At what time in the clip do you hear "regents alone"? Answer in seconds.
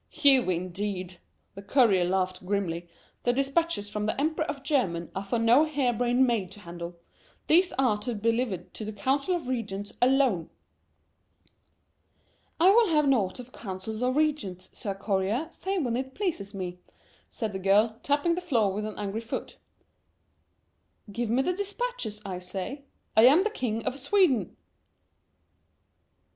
9.47-10.49